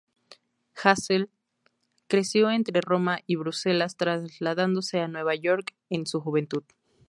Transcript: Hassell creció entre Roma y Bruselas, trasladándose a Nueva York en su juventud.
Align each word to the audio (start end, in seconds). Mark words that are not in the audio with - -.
Hassell 0.83 1.29
creció 2.07 2.49
entre 2.49 2.81
Roma 2.81 3.19
y 3.27 3.35
Bruselas, 3.35 3.97
trasladándose 3.97 4.99
a 4.99 5.07
Nueva 5.07 5.35
York 5.35 5.75
en 5.91 6.07
su 6.07 6.19
juventud. 6.21 6.63